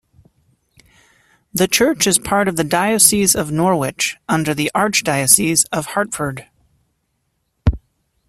The 1.53 1.67
church 1.67 2.07
is 2.07 2.17
part 2.17 2.47
of 2.47 2.55
the 2.55 2.63
Diocese 2.63 3.35
of 3.35 3.51
Norwich, 3.51 4.17
under 4.27 4.55
the 4.55 4.71
Archdiocese 4.73 5.63
of 5.71 5.85
Hartford. 5.93 6.47